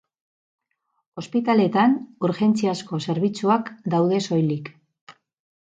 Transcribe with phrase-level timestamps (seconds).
[1.21, 1.93] Ospitaleetan,
[2.29, 4.77] urgentziazko zerbitzuak daude soilik.